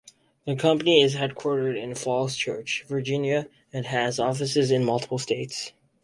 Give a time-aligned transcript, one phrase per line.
[0.47, 5.73] The company is headquartered in Falls Church, Virginia, and has offices in multiple states.